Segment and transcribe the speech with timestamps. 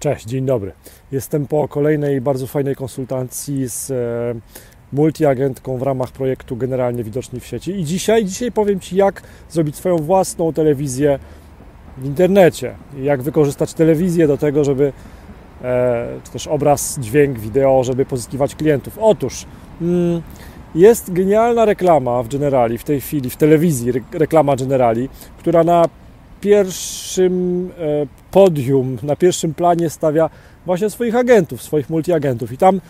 [0.00, 0.72] Cześć, dzień dobry.
[1.12, 3.94] Jestem po kolejnej bardzo fajnej konsultacji z e,
[4.92, 7.70] multiagentką w ramach projektu Generalnie Widoczni w sieci.
[7.70, 11.18] I dzisiaj, dzisiaj powiem Ci, jak zrobić swoją własną telewizję
[11.96, 12.74] w internecie.
[13.02, 14.92] Jak wykorzystać telewizję do tego, żeby,
[15.62, 18.98] e, czy też obraz, dźwięk, wideo, żeby pozyskiwać klientów.
[18.98, 19.46] Otóż
[19.80, 20.22] mm,
[20.74, 25.08] jest genialna reklama w Generali, w tej chwili, w telewizji, reklama Generali,
[25.38, 25.84] która na
[26.40, 30.30] pierwszym e, podium, na pierwszym planie stawia
[30.66, 32.52] właśnie swoich agentów, swoich multiagentów.
[32.52, 32.80] I tam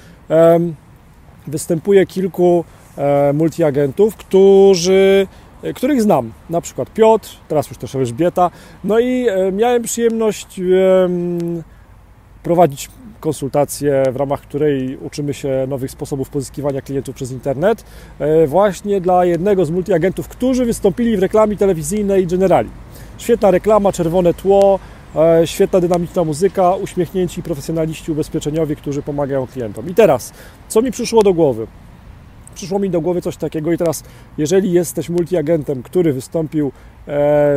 [1.46, 2.64] występuje kilku
[2.98, 5.26] e, multiagentów, którzy,
[5.62, 6.32] e, których znam.
[6.50, 8.50] Na przykład Piotr, teraz już też Elżbieta.
[8.84, 10.60] No i miałem przyjemność
[12.42, 12.88] prowadzić
[13.20, 17.84] konsultację, w ramach której uczymy się nowych sposobów pozyskiwania klientów przez internet,
[18.46, 22.70] właśnie dla jednego z multiagentów, którzy wystąpili w reklamie telewizyjnej Generali.
[23.18, 24.78] Świetna reklama, czerwone tło,
[25.16, 29.88] e, świetna dynamiczna muzyka, uśmiechnięci profesjonaliści ubezpieczeniowi, którzy pomagają klientom.
[29.88, 30.32] I teraz,
[30.68, 31.66] co mi przyszło do głowy?
[32.54, 34.04] Przyszło mi do głowy coś takiego i teraz,
[34.38, 36.70] jeżeli jesteś multiagentem, który wystąpił e,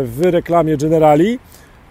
[0.04, 1.40] w reklamie Generali,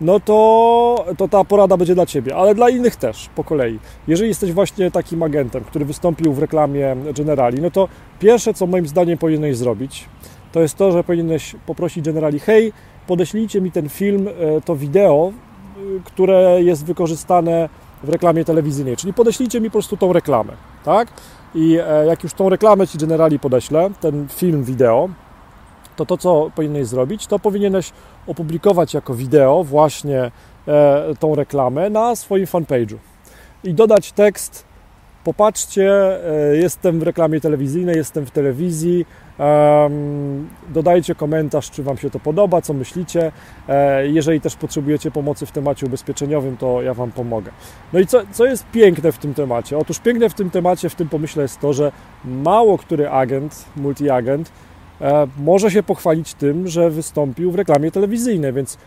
[0.00, 3.78] no to, to ta porada będzie dla Ciebie, ale dla innych też po kolei.
[4.08, 8.86] Jeżeli jesteś właśnie takim agentem, który wystąpił w reklamie Generali, no to pierwsze, co moim
[8.86, 10.08] zdaniem powinieneś zrobić,
[10.52, 12.72] to jest to, że powinieneś poprosić Generali, hej,
[13.06, 17.68] podeślijcie mi ten film, e, to wideo, e, które jest wykorzystane
[18.02, 20.52] w reklamie telewizyjnej, czyli podeślijcie mi po prostu tą reklamę,
[20.84, 21.08] tak?
[21.54, 25.08] I e, jak już tą reklamę Ci generali podeślę, ten film, wideo,
[25.96, 27.92] to to, co powinieneś zrobić, to powinieneś
[28.26, 30.30] opublikować jako wideo właśnie
[31.18, 32.96] tą reklamę na swoim fanpage'u
[33.64, 34.69] i dodać tekst
[35.24, 36.18] popatrzcie,
[36.52, 39.06] jestem w reklamie telewizyjnej, jestem w telewizji,
[40.68, 43.32] Dodajcie komentarz, czy Wam się to podoba, co myślicie.
[43.68, 47.50] E, jeżeli też potrzebujecie pomocy w temacie ubezpieczeniowym, to ja Wam pomogę.
[47.92, 49.78] No i co, co jest piękne w tym temacie?
[49.78, 51.92] Otóż piękne w tym temacie, w tym pomyśle jest to, że
[52.24, 54.52] mało który agent, multiagent,
[55.00, 58.78] e, może się pochwalić tym, że wystąpił w reklamie telewizyjnej, więc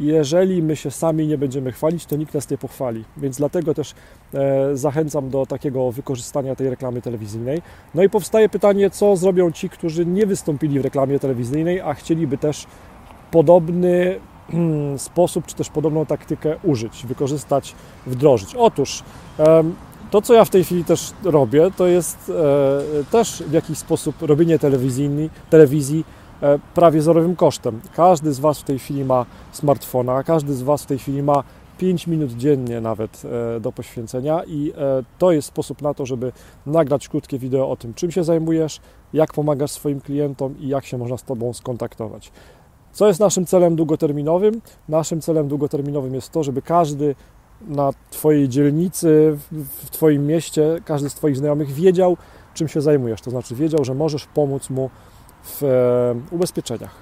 [0.00, 3.04] jeżeli my się sami nie będziemy chwalić, to nikt nas nie pochwali.
[3.16, 3.94] Więc dlatego też
[4.34, 7.62] e, zachęcam do takiego wykorzystania tej reklamy telewizyjnej.
[7.94, 12.38] No i powstaje pytanie, co zrobią ci, którzy nie wystąpili w reklamie telewizyjnej, a chcieliby
[12.38, 12.66] też
[13.30, 17.74] podobny hmm, sposób, czy też podobną taktykę użyć, wykorzystać,
[18.06, 18.54] wdrożyć.
[18.54, 19.02] Otóż
[20.10, 22.32] to, co ja w tej chwili też robię, to jest
[23.00, 26.19] e, też w jakiś sposób robienie telewizji, telewizji E,
[26.74, 27.80] prawie zerowym kosztem.
[27.96, 31.44] Każdy z Was w tej chwili ma smartfona, każdy z Was w tej chwili ma
[31.80, 33.22] 5 minut dziennie nawet
[33.56, 36.32] e, do poświęcenia i e, to jest sposób na to, żeby
[36.66, 38.80] nagrać krótkie wideo o tym, czym się zajmujesz,
[39.12, 42.32] jak pomagasz swoim klientom i jak się można z Tobą skontaktować.
[42.92, 44.60] Co jest naszym celem długoterminowym?
[44.88, 47.14] Naszym celem długoterminowym jest to, żeby każdy
[47.68, 52.16] na Twojej dzielnicy, w Twoim mieście, każdy z Twoich znajomych wiedział,
[52.54, 53.20] czym się zajmujesz.
[53.20, 54.90] To znaczy wiedział, że możesz pomóc mu
[55.44, 56.94] w e, ubezpieczeniach.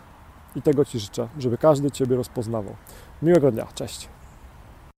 [0.57, 2.75] I tego Ci życzę, żeby każdy Ciebie rozpoznawał.
[3.23, 4.09] Miłego dnia, cześć.